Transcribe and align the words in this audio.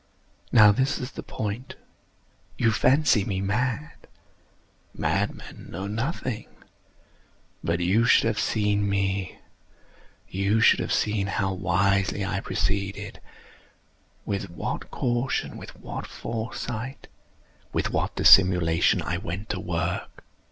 Now 0.51 0.71
this 0.71 0.97
is 0.97 1.11
the 1.11 1.21
point. 1.21 1.75
You 2.57 2.71
fancy 2.71 3.23
me 3.23 3.39
mad. 3.39 4.07
Madmen 4.95 5.67
know 5.69 5.85
nothing. 5.85 6.47
But 7.63 7.81
you 7.81 8.05
should 8.05 8.23
have 8.25 8.39
seen 8.39 8.89
me. 8.89 9.37
You 10.27 10.59
should 10.59 10.79
have 10.79 10.91
seen 10.91 11.27
how 11.27 11.53
wisely 11.53 12.25
I 12.25 12.39
proceeded—with 12.39 13.19
what 14.49 14.89
caution—with 14.89 15.75
what 15.79 16.07
foresight—with 16.07 17.91
what 17.91 18.15
dissimulation 18.15 19.03
I 19.03 19.19
went 19.19 19.49
to 19.49 19.59
work! 19.59 20.23